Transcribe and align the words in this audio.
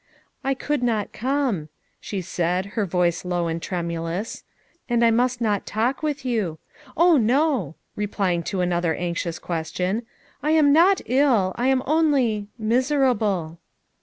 "I 0.43 0.55
could 0.55 0.81
not 0.81 1.13
come," 1.13 1.69
she 1.99 2.21
said, 2.21 2.65
her 2.73 2.87
voice 2.87 3.23
low 3.23 3.45
and 3.45 3.61
tremulous. 3.61 4.43
"And 4.89 5.05
I 5.05 5.11
must 5.11 5.39
not 5.39 5.67
talk 5.67 6.01
with 6.01 6.25
you. 6.25 6.57
Oh, 6.97 7.17
no," 7.17 7.75
replying 7.95 8.41
to 8.45 8.61
another 8.61 8.95
anxious 8.95 9.37
question— 9.37 10.07
"I 10.41 10.53
am 10.57 10.73
not 10.73 11.01
ill, 11.05 11.53
I 11.55 11.67
am 11.67 11.83
only— 11.85 12.47
miserable." 12.71 13.59